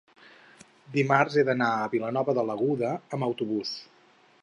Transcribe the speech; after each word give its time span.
dimarts 0.95 1.35
he 1.41 1.45
d'anar 1.51 1.69
a 1.83 1.91
Vilanova 1.93 2.37
de 2.39 2.49
l'Aguda 2.49 2.99
amb 3.19 3.31
autobús. 3.33 3.77